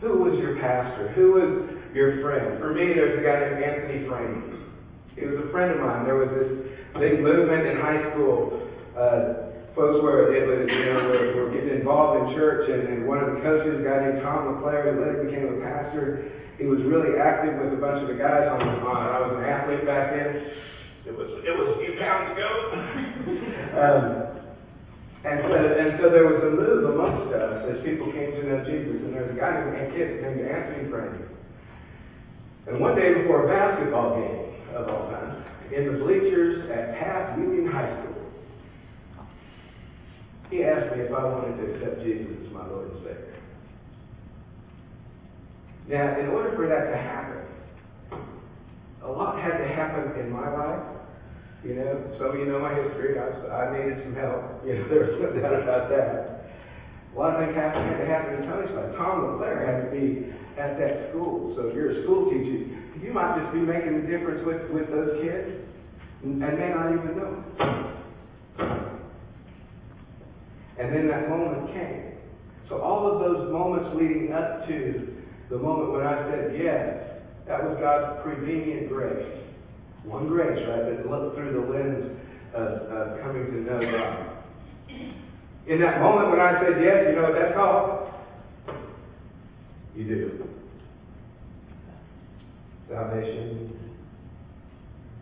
Who 0.00 0.26
was 0.26 0.34
your 0.42 0.58
pastor? 0.58 1.14
Who 1.14 1.38
was 1.38 1.52
your 1.94 2.18
friend? 2.18 2.58
For 2.58 2.74
me, 2.74 2.90
there's 2.90 3.14
a 3.14 3.22
guy 3.22 3.38
named 3.46 3.62
Anthony 3.62 4.08
Frame. 4.10 4.66
He 5.14 5.22
was 5.22 5.38
a 5.46 5.48
friend 5.54 5.70
of 5.70 5.78
mine. 5.78 6.02
There 6.02 6.18
was 6.18 6.34
this 6.34 6.50
big 6.98 7.22
movement 7.22 7.62
in 7.70 7.78
high 7.78 8.02
school. 8.10 8.66
Uh, 8.98 9.52
folks 9.78 10.02
were, 10.02 10.34
it 10.34 10.42
was, 10.50 10.66
you 10.66 10.84
know, 10.90 11.06
were, 11.06 11.28
were 11.38 11.50
getting 11.54 11.78
involved 11.78 12.26
in 12.26 12.34
church, 12.34 12.66
and, 12.66 12.88
and 12.88 13.06
one 13.06 13.22
of 13.22 13.30
the 13.36 13.40
coaches, 13.46 13.78
a 13.78 13.84
guy 13.86 14.02
named 14.02 14.26
Tom 14.26 14.50
LeClaire, 14.50 14.90
who 14.90 14.98
later 14.98 15.22
became 15.22 15.46
a 15.46 15.58
pastor, 15.62 16.26
he 16.58 16.66
was 16.66 16.82
really 16.90 17.22
active 17.22 17.54
with 17.62 17.70
a 17.72 17.80
bunch 17.80 18.02
of 18.02 18.10
the 18.10 18.18
guys 18.18 18.50
on, 18.50 18.58
the 18.58 18.82
on 18.82 18.98
I 18.98 19.22
was 19.22 19.38
an 19.38 19.46
athlete 19.46 19.86
back 19.86 20.10
then. 20.10 20.50
It 21.06 21.14
was, 21.14 21.30
it 21.46 21.54
was 21.54 21.68
a 21.70 21.78
few 21.78 21.94
pounds 22.02 22.34
ago. 22.34 22.50
um, 23.72 24.22
and 25.24 25.40
so, 25.40 25.54
and 25.54 25.98
so 26.00 26.10
there 26.10 26.26
was 26.26 26.42
a 26.42 26.50
move 26.50 26.94
amongst 26.94 27.32
us 27.34 27.64
as 27.70 27.84
people 27.84 28.10
came 28.12 28.32
to 28.32 28.42
know 28.42 28.64
Jesus, 28.64 29.00
and 29.06 29.14
there 29.14 29.22
was 29.22 29.32
a 29.32 29.38
guy 29.38 29.54
named, 29.70 29.94
kid 29.94 30.20
named 30.20 30.40
Anthony 30.40 30.90
Frank. 30.90 31.14
And 32.66 32.80
one 32.80 32.96
day 32.96 33.14
before 33.14 33.44
a 33.44 33.48
basketball 33.48 34.16
game 34.18 34.74
of 34.74 34.88
all 34.88 35.10
time, 35.10 35.44
in 35.72 35.86
the 35.86 36.04
bleachers 36.04 36.68
at 36.70 36.98
Taft 36.98 37.38
Union 37.38 37.70
High 37.70 38.02
School, 38.02 38.12
he 40.50 40.64
asked 40.64 40.94
me 40.96 41.04
if 41.04 41.12
I 41.12 41.24
wanted 41.24 41.56
to 41.56 41.74
accept 41.74 42.02
Jesus 42.02 42.36
as 42.44 42.52
my 42.52 42.66
Lord 42.66 42.90
and 42.90 42.98
Savior. 42.98 43.34
Now, 45.88 46.18
in 46.18 46.28
order 46.28 46.54
for 46.56 46.68
that 46.68 46.90
to 46.90 46.96
happen, 46.96 47.46
a 49.02 49.10
lot 49.10 49.40
had 49.40 49.58
to 49.58 49.68
happen 49.68 50.20
in 50.20 50.30
my 50.30 50.50
life. 50.52 51.01
You 51.64 51.74
know, 51.78 51.94
some 52.18 52.34
of 52.34 52.38
you 52.38 52.46
know 52.46 52.58
my 52.58 52.74
history. 52.74 53.18
I, 53.18 53.30
I 53.46 53.78
needed 53.78 54.02
some 54.02 54.14
help. 54.14 54.42
You 54.66 54.78
know, 54.78 54.88
there's 54.88 55.20
no 55.20 55.30
doubt 55.40 55.62
about 55.62 55.90
that. 55.90 56.50
A 57.14 57.18
lot 57.18 57.34
of 57.34 57.44
things 57.44 57.54
to, 57.54 57.60
had 57.60 57.98
to 57.98 58.06
happen 58.06 58.42
in 58.42 58.48
Tony's 58.48 58.74
life. 58.74 58.96
Tom 58.96 59.32
LeClaire 59.32 59.66
had 59.66 59.84
to 59.84 59.90
be 59.90 60.32
at 60.58 60.78
that 60.78 61.10
school. 61.10 61.54
So 61.56 61.68
if 61.68 61.74
you're 61.74 61.90
a 61.90 62.02
school 62.04 62.30
teacher, 62.30 62.66
you 63.02 63.12
might 63.12 63.38
just 63.38 63.52
be 63.52 63.60
making 63.60 63.94
a 63.94 64.06
difference 64.06 64.46
with, 64.46 64.70
with 64.70 64.88
those 64.90 65.22
kids 65.22 65.62
and 66.22 66.38
may 66.38 66.70
not 66.70 66.94
even 66.94 67.16
know. 67.18 67.44
And 70.78 70.94
then 70.94 71.06
that 71.08 71.28
moment 71.28 71.74
came. 71.74 72.12
So 72.68 72.80
all 72.80 73.06
of 73.06 73.20
those 73.20 73.52
moments 73.52 73.94
leading 73.94 74.32
up 74.32 74.66
to 74.68 75.14
the 75.50 75.58
moment 75.58 75.92
when 75.92 76.06
I 76.06 76.30
said 76.30 76.56
yes, 76.58 77.20
that 77.46 77.62
was 77.62 77.76
God's 77.78 78.22
prevenient 78.22 78.88
grace. 78.88 79.26
One 80.04 80.26
grace, 80.28 80.58
right, 80.68 80.96
that 80.96 81.08
looked 81.08 81.36
through 81.36 81.52
the 81.52 81.72
lens 81.72 82.18
of, 82.54 82.90
of 82.90 83.20
coming 83.22 83.46
to 83.46 83.60
know 83.60 83.80
God. 83.80 84.42
In 85.66 85.80
that 85.80 86.00
moment 86.00 86.30
when 86.30 86.40
I 86.40 86.60
said 86.60 86.82
yes, 86.82 87.06
you 87.08 87.16
know 87.16 87.22
what 87.22 87.34
that's 87.34 87.54
called? 87.54 88.08
You 89.94 90.04
do. 90.04 90.48
Salvation, 92.90 93.78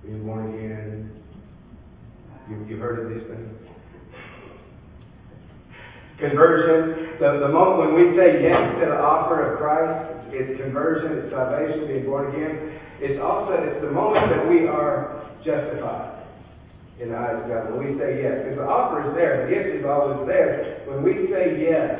being 0.03 0.25
born 0.25 0.55
again. 0.55 1.11
You, 2.49 2.65
you've 2.67 2.81
heard 2.81 3.05
of 3.05 3.13
these 3.13 3.29
things? 3.29 3.57
Conversion, 6.19 7.19
the, 7.21 7.39
the 7.47 7.49
moment 7.49 7.93
when 7.93 8.11
we 8.11 8.17
say 8.17 8.43
yes 8.43 8.75
to 8.81 8.87
the 8.87 8.99
offer 8.99 9.53
of 9.53 9.59
Christ, 9.59 10.29
it's 10.33 10.61
conversion, 10.61 11.19
it's 11.19 11.31
salvation, 11.31 11.87
being 11.87 12.07
born 12.07 12.35
again. 12.35 12.80
It's 13.00 13.21
also, 13.21 13.57
it's 13.57 13.80
the 13.80 13.90
moment 13.90 14.28
that 14.28 14.45
we 14.49 14.69
are 14.69 15.25
justified 15.45 16.21
in 17.00 17.09
the 17.09 17.16
eyes 17.16 17.40
of 17.40 17.49
God. 17.49 17.73
When 17.73 17.80
we 17.80 17.97
say 17.97 18.21
yes. 18.21 18.45
Because 18.45 18.61
the 18.61 18.69
offer 18.69 19.09
is 19.09 19.16
there, 19.16 19.49
the 19.49 19.49
gift 19.49 19.80
is 19.80 19.85
always 19.88 20.28
there. 20.28 20.85
When 20.85 21.00
we 21.00 21.33
say 21.33 21.57
yes, 21.64 21.97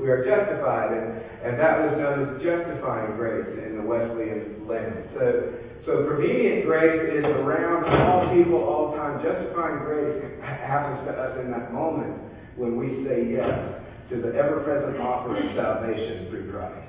we 0.00 0.08
are 0.08 0.24
justified. 0.24 0.96
And, 0.96 1.20
and 1.44 1.60
that 1.60 1.84
was 1.84 2.00
known 2.00 2.32
as 2.32 2.40
justifying 2.40 3.12
grace 3.20 3.44
in 3.60 3.76
the 3.76 3.84
Wesleyan 3.84 4.64
lens. 4.64 5.04
So, 5.12 5.52
so 5.84 6.08
prevenient 6.08 6.64
grace 6.64 7.12
is 7.12 7.24
around 7.24 7.84
all 7.84 8.32
people, 8.32 8.64
all 8.64 8.96
time. 8.96 9.20
Justifying 9.20 9.84
grace 9.84 10.16
happens 10.40 11.04
to 11.06 11.12
us 11.12 11.36
in 11.44 11.52
that 11.52 11.72
moment 11.76 12.16
when 12.56 12.80
we 12.80 13.04
say 13.04 13.28
yes 13.28 13.84
to 14.08 14.16
the 14.16 14.32
ever-present 14.32 14.96
offer 14.96 15.36
of 15.36 15.44
salvation 15.52 16.32
through 16.32 16.50
Christ. 16.50 16.88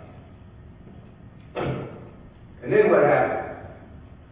And 2.63 2.71
then 2.71 2.89
what 2.89 3.03
happens? 3.03 3.48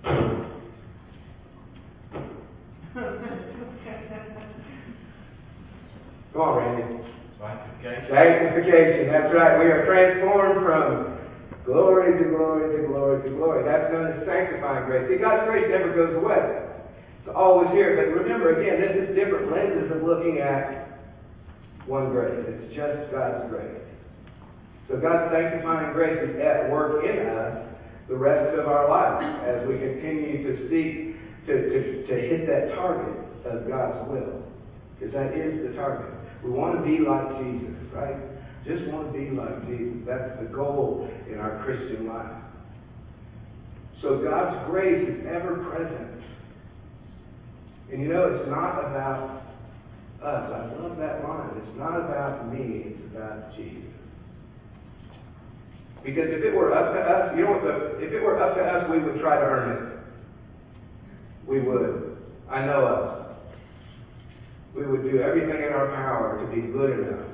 Come 6.34 6.42
on, 6.42 6.58
Randy. 6.58 7.06
Sanctification. 7.40 8.10
Sanctification. 8.10 9.08
That's 9.12 9.34
right. 9.34 9.60
We 9.60 9.66
are 9.70 9.86
transformed 9.86 10.66
from 10.66 11.18
glory 11.66 12.18
to 12.18 12.24
glory 12.30 12.78
to 12.78 12.84
glory 12.88 13.30
to 13.30 13.36
glory. 13.36 13.64
That's 13.66 13.92
known 13.92 14.08
as 14.08 14.26
sanctifying 14.26 14.86
grace. 14.86 15.10
See, 15.10 15.18
God's 15.20 15.50
grace 15.50 15.68
never 15.70 15.94
goes 15.94 16.16
away. 16.16 16.64
It's 17.22 17.30
always 17.36 17.70
here. 17.72 17.98
But 18.00 18.08
remember, 18.24 18.62
again, 18.62 18.80
this 18.80 18.96
is 19.10 19.16
different 19.16 19.52
lenses 19.52 19.92
of 19.92 20.04
looking 20.04 20.40
at 20.40 20.88
one 21.86 22.10
grace. 22.10 22.46
It's 22.48 22.74
just 22.76 23.12
God's 23.12 23.50
grace. 23.50 23.84
So 24.88 24.96
God's 24.98 25.34
sanctifying 25.36 25.92
grace 25.94 26.20
is 26.24 26.40
at 26.40 26.72
work 26.72 27.04
in 27.04 27.28
us 27.28 27.68
the 28.08 28.16
rest 28.16 28.58
of 28.58 28.68
our 28.68 28.90
lives 28.90 29.26
as 29.46 29.68
we 29.68 29.76
continue 29.78 30.44
to 30.48 30.70
seek 30.70 31.18
to, 31.48 31.54
to, 31.54 32.08
to 32.08 32.14
hit 32.14 32.48
that 32.48 32.76
target 32.76 33.16
of 33.46 33.68
God's 33.68 34.10
will. 34.10 34.44
Because 34.96 35.14
that 35.14 35.34
is 35.34 35.68
the 35.68 35.76
target. 35.76 36.14
We 36.44 36.52
want 36.52 36.78
to 36.78 36.84
be 36.84 37.04
like 37.04 37.40
Jesus, 37.44 37.76
right? 37.94 38.18
Just 38.66 38.92
want 38.92 39.12
to 39.12 39.18
be 39.18 39.30
like 39.32 39.68
Jesus. 39.68 40.04
That's 40.06 40.40
the 40.40 40.48
goal 40.54 41.10
in 41.32 41.40
our 41.40 41.64
Christian 41.64 42.08
life. 42.08 42.44
So 44.02 44.22
God's 44.24 44.70
grace 44.70 45.08
is 45.08 45.26
ever 45.28 45.66
present. 45.72 46.24
And 47.92 48.02
you 48.02 48.10
know, 48.10 48.28
it's 48.36 48.50
not 48.50 48.80
about 48.80 49.42
us. 50.22 50.52
I 50.52 50.82
love 50.82 50.98
that 50.98 51.24
line. 51.24 51.50
It's 51.58 51.78
not 51.78 51.96
about 51.98 52.54
me, 52.54 52.94
it's 52.94 53.16
about 53.16 53.56
Jesus. 53.56 53.97
Because 56.08 56.30
if 56.30 56.42
it 56.42 56.56
were 56.56 56.72
up 56.72 56.94
to 56.94 57.00
us, 57.02 57.36
you 57.36 57.44
know 57.44 57.52
what 57.52 57.64
the, 57.64 58.00
if 58.00 58.14
it 58.14 58.24
were 58.24 58.40
up 58.40 58.56
to 58.56 58.64
us, 58.64 58.90
we 58.90 59.04
would 59.04 59.20
try 59.20 59.36
to 59.36 59.44
earn 59.44 59.76
it. 59.76 60.00
We 61.46 61.60
would. 61.60 62.16
I 62.50 62.66
know 62.66 62.86
us. 62.86 63.36
We 64.74 64.88
would 64.88 65.04
do 65.04 65.20
everything 65.20 65.62
in 65.62 65.74
our 65.74 65.88
power 65.88 66.40
to 66.40 66.56
be 66.56 66.62
good 66.72 67.00
enough. 67.00 67.28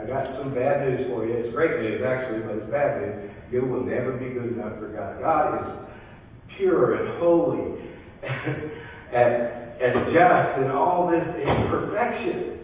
I 0.00 0.06
got 0.06 0.34
some 0.40 0.54
bad 0.54 0.88
news 0.88 1.10
for 1.10 1.26
you. 1.26 1.34
It's 1.34 1.54
great 1.54 1.82
news, 1.82 2.02
actually, 2.02 2.40
but 2.40 2.56
it's 2.56 2.70
bad 2.70 3.02
news. 3.02 3.30
You 3.52 3.66
will 3.66 3.84
never 3.84 4.12
be 4.12 4.30
good 4.30 4.54
enough 4.54 4.78
for 4.78 4.88
God. 4.88 5.20
God 5.20 5.60
is 5.60 6.56
pure 6.56 6.94
and 6.94 7.18
holy 7.18 7.84
and, 8.22 9.42
and 9.82 10.10
just 10.10 10.58
and 10.58 10.72
all 10.72 11.10
this 11.10 11.36
is 11.36 11.68
perfection. 11.68 12.60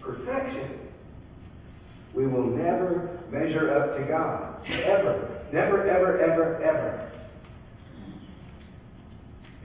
Perfection. 0.00 0.78
We 2.14 2.26
will 2.26 2.46
never 2.46 3.15
measure 3.30 3.74
up 3.76 3.98
to 3.98 4.04
God. 4.06 4.64
Ever. 4.66 5.42
Never, 5.52 5.88
ever, 5.88 6.20
ever, 6.20 6.62
ever. 6.62 7.12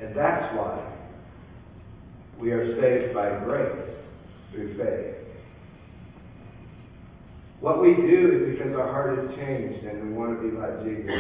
And 0.01 0.15
that's 0.15 0.56
why 0.56 0.94
we 2.39 2.51
are 2.51 2.65
saved 2.82 3.13
by 3.13 3.30
grace 3.46 3.89
through 4.51 4.77
faith. 4.77 5.22
What 7.62 7.80
we 7.80 7.94
do 7.94 8.41
is 8.41 8.58
because 8.58 8.74
our 8.74 8.89
heart 8.89 9.20
has 9.20 9.38
changed 9.38 9.86
and 9.86 10.10
we 10.10 10.13
want 10.18 10.41
to 10.41 10.50
be 10.50 10.58
like 10.58 10.82
Jesus. 10.82 11.13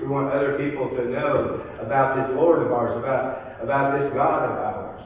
We 0.00 0.06
want 0.06 0.32
other 0.32 0.54
people 0.54 0.88
to 0.90 1.10
know 1.10 1.66
about 1.82 2.14
this 2.14 2.36
Lord 2.38 2.62
of 2.62 2.70
ours, 2.70 2.96
about, 3.02 3.60
about 3.60 3.98
this 3.98 4.12
God 4.14 4.44
of 4.46 4.58
ours. 4.58 5.02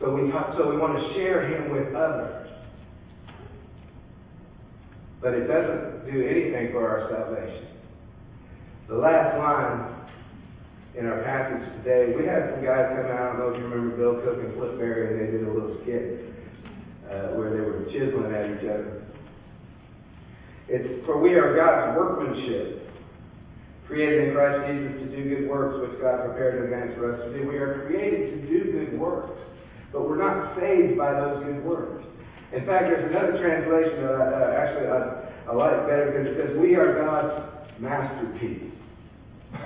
So 0.00 0.12
we 0.12 0.30
so 0.58 0.68
we 0.68 0.76
want 0.76 1.00
to 1.00 1.14
share 1.14 1.48
Him 1.48 1.72
with 1.72 1.94
others. 1.94 2.50
But 5.24 5.32
it 5.32 5.48
doesn't 5.48 6.04
do 6.04 6.20
anything 6.20 6.70
for 6.70 6.84
our 6.84 7.08
salvation. 7.08 7.64
The 8.88 8.94
last 8.94 9.38
line 9.40 10.04
in 10.92 11.06
our 11.06 11.24
passage 11.24 11.64
today, 11.80 12.12
we 12.12 12.26
had 12.26 12.52
some 12.52 12.62
guys 12.62 12.92
come 12.92 13.08
out. 13.08 13.32
I 13.32 13.32
don't 13.32 13.38
know 13.40 13.48
if 13.48 13.56
you 13.56 13.64
remember 13.64 13.96
Bill 13.96 14.20
Cook 14.20 14.44
and 14.44 14.52
Flip 14.52 14.76
Berry, 14.76 15.08
and 15.08 15.16
they 15.16 15.32
did 15.32 15.48
a 15.48 15.50
little 15.50 15.80
skit 15.80 16.28
uh, 17.08 17.40
where 17.40 17.56
they 17.56 17.64
were 17.64 17.88
chiseling 17.88 18.36
at 18.36 18.52
each 18.52 18.68
other. 18.68 19.00
It's 20.68 21.06
for 21.06 21.16
we 21.16 21.32
are 21.40 21.56
God's 21.56 21.96
workmanship, 21.96 22.86
created 23.88 24.28
in 24.28 24.34
Christ 24.34 24.68
Jesus 24.68 24.92
to 24.92 25.06
do 25.08 25.24
good 25.24 25.48
works, 25.48 25.88
which 25.88 26.02
God 26.04 26.20
prepared 26.28 26.60
in 26.60 26.64
advance 26.68 26.92
for 27.00 27.16
us 27.16 27.20
to 27.24 27.32
do. 27.32 27.48
We 27.48 27.56
are 27.56 27.86
created 27.88 28.28
to 28.28 28.46
do 28.46 28.72
good 28.72 29.00
works, 29.00 29.40
but 29.90 30.06
we're 30.06 30.20
not 30.20 30.54
saved 30.60 30.98
by 30.98 31.16
those 31.16 31.44
good 31.44 31.64
works. 31.64 32.04
In 32.54 32.62
fact, 32.66 32.86
there's 32.86 33.10
another 33.10 33.34
translation 33.42 34.06
that 34.06 34.14
I, 34.14 34.24
uh, 34.30 34.62
actually 34.62 34.86
I, 34.86 35.50
I 35.50 35.52
like 35.54 35.90
better 35.90 36.14
because 36.14 36.26
it 36.30 36.34
says, 36.38 36.56
"We 36.56 36.76
are 36.76 37.02
God's 37.02 37.34
masterpiece." 37.80 38.70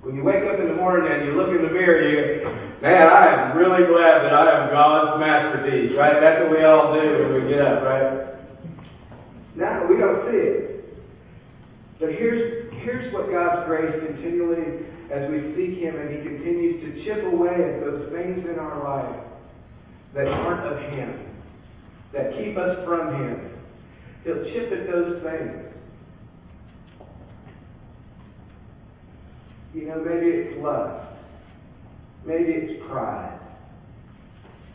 When 0.00 0.16
you 0.16 0.24
wake 0.24 0.48
up 0.48 0.58
in 0.58 0.66
the 0.66 0.80
morning 0.80 1.12
and 1.12 1.28
you 1.28 1.36
look 1.36 1.52
in 1.52 1.60
the 1.60 1.68
mirror, 1.68 2.00
you 2.00 2.40
man, 2.80 3.04
I 3.04 3.52
am 3.52 3.56
really 3.56 3.84
glad 3.84 4.24
that 4.24 4.32
I 4.32 4.64
am 4.64 4.72
God's 4.72 5.20
masterpiece, 5.20 5.92
right? 5.92 6.16
That's 6.16 6.40
what 6.40 6.56
we 6.56 6.64
all 6.64 6.96
do 6.96 7.04
when 7.04 7.44
we 7.44 7.50
get 7.52 7.60
up, 7.60 7.84
right? 7.84 8.32
No, 9.56 9.86
we 9.90 10.00
don't 10.00 10.24
see 10.32 10.40
it. 10.40 10.70
But 12.00 12.16
here's, 12.16 12.72
here's 12.80 13.12
what 13.12 13.28
God's 13.28 13.68
grace 13.68 13.92
continually, 14.06 14.88
as 15.12 15.28
we 15.28 15.52
seek 15.52 15.76
Him 15.84 16.00
and 16.00 16.08
He 16.08 16.24
continues 16.24 16.80
to 16.80 17.04
chip 17.04 17.20
away 17.32 17.52
at 17.52 17.84
those 17.84 18.08
things 18.10 18.40
in 18.48 18.56
our 18.56 18.80
life 18.80 19.20
that 20.14 20.26
aren't 20.28 20.64
of 20.64 20.80
Him, 20.96 21.29
that 22.12 22.32
keep 22.36 22.56
us 22.56 22.84
from 22.84 23.14
Him. 23.14 23.50
He'll 24.24 24.44
chip 24.44 24.72
at 24.72 24.90
those 24.90 25.22
things. 25.22 25.70
You 29.74 29.86
know, 29.86 30.04
maybe 30.04 30.26
it's 30.26 30.62
lust. 30.62 31.06
Maybe 32.26 32.52
it's 32.52 32.86
pride. 32.88 33.38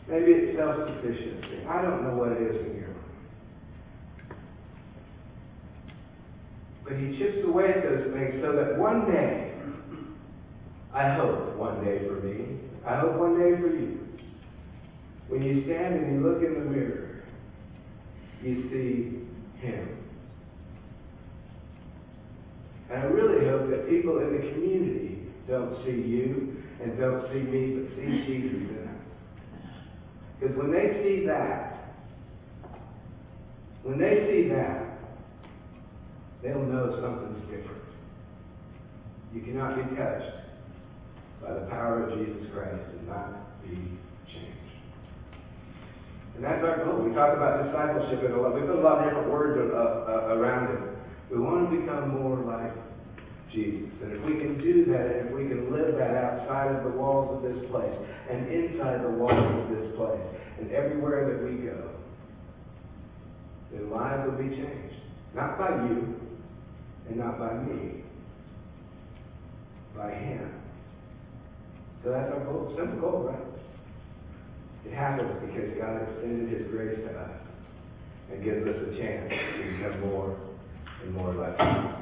Maybe 0.08 0.32
it's 0.32 0.56
self-sufficiency. 0.56 1.66
I 1.68 1.82
don't 1.82 2.02
know 2.04 2.14
what 2.14 2.32
it 2.32 2.40
is 2.42 2.66
in 2.66 2.76
your 2.76 2.88
life. 2.88 2.96
But 6.84 6.92
he 6.94 7.18
chips 7.18 7.44
away 7.44 7.68
at 7.68 7.82
those 7.82 8.12
things 8.14 8.40
so 8.42 8.52
that 8.52 8.78
one 8.78 9.10
day, 9.10 9.52
I 10.94 11.14
hope 11.14 11.56
one 11.56 11.84
day 11.84 12.06
for 12.06 12.14
me, 12.20 12.60
I 12.86 13.00
hope 13.00 13.16
one 13.16 13.38
day 13.38 13.60
for 13.60 13.68
you, 13.68 13.98
when 15.28 15.42
you 15.42 15.64
stand 15.64 15.96
and 15.96 16.14
you 16.14 16.26
look 16.26 16.42
in 16.42 16.54
the 16.54 16.70
mirror, 16.70 17.15
you 18.46 18.70
see 18.70 19.66
him. 19.66 19.88
And 22.90 23.02
I 23.02 23.06
really 23.06 23.44
hope 23.46 23.68
that 23.70 23.88
people 23.88 24.18
in 24.20 24.32
the 24.32 24.52
community 24.52 25.18
don't 25.48 25.76
see 25.84 25.90
you 25.90 26.62
and 26.82 26.98
don't 26.98 27.26
see 27.32 27.40
me, 27.40 27.80
but 27.80 27.96
see 27.96 28.24
Jesus 28.26 28.70
in 28.70 28.88
us. 28.88 29.60
Because 30.38 30.56
when 30.56 30.70
they 30.70 31.02
see 31.02 31.26
that, 31.26 31.94
when 33.82 33.98
they 33.98 34.28
see 34.30 34.48
that, 34.50 34.98
they'll 36.42 36.62
know 36.62 36.98
something's 37.00 37.42
different. 37.50 37.82
You 39.34 39.40
cannot 39.40 39.76
be 39.76 39.96
touched 39.96 40.32
by 41.42 41.54
the 41.54 41.66
power 41.66 42.04
of 42.04 42.18
Jesus 42.18 42.46
Christ 42.52 42.82
and 42.98 43.08
not 43.08 43.62
be. 43.62 43.98
And 46.36 46.44
that's 46.44 46.62
our 46.62 46.84
goal. 46.84 47.00
We 47.00 47.16
talk 47.16 47.32
about 47.32 47.64
discipleship 47.64 48.20
in 48.20 48.32
a 48.32 48.36
lot. 48.36 48.54
We 48.54 48.60
put 48.60 48.76
a 48.76 48.84
lot 48.84 49.00
of 49.00 49.04
different 49.08 49.32
words 49.32 49.56
uh, 49.56 49.72
uh, 49.72 50.36
around 50.36 50.68
it. 50.68 50.80
We 51.32 51.40
want 51.40 51.70
to 51.70 51.80
become 51.80 52.12
more 52.12 52.36
like 52.44 52.76
Jesus. 53.52 53.88
And 54.04 54.12
if 54.12 54.20
we 54.20 54.36
can 54.36 54.60
do 54.60 54.84
that, 54.92 55.00
and 55.00 55.28
if 55.28 55.32
we 55.32 55.48
can 55.48 55.72
live 55.72 55.96
that 55.96 56.12
outside 56.12 56.76
of 56.76 56.84
the 56.84 56.92
walls 56.92 57.32
of 57.32 57.40
this 57.40 57.56
place, 57.72 57.96
and 58.28 58.52
inside 58.52 59.00
the 59.02 59.16
walls 59.16 59.32
of 59.32 59.72
this 59.72 59.96
place, 59.96 60.20
and 60.60 60.70
everywhere 60.72 61.24
that 61.24 61.40
we 61.40 61.56
go, 61.64 61.88
then 63.72 63.90
lives 63.90 64.28
will 64.28 64.36
be 64.36 64.54
changed. 64.54 65.00
Not 65.34 65.58
by 65.58 65.70
you, 65.88 66.20
and 67.08 67.16
not 67.16 67.38
by 67.38 67.54
me, 67.64 68.04
by 69.96 70.12
Him. 70.12 70.52
So 72.04 72.10
that's 72.10 72.30
our 72.30 72.44
goal. 72.44 72.74
Simple 72.76 73.00
goal, 73.00 73.22
right? 73.24 73.55
It 74.86 74.94
happens 74.94 75.32
because 75.44 75.76
God 75.78 76.02
extended 76.02 76.48
His 76.48 76.70
grace 76.70 76.96
to 76.96 77.18
us 77.18 77.30
and 78.30 78.44
gives 78.44 78.66
us 78.66 78.76
a 78.76 78.96
chance 78.96 79.28
to 79.30 79.72
become 79.72 80.00
more 80.08 80.36
and 81.02 81.12
more 81.12 81.34
like 81.34 81.58
Him. 81.58 81.96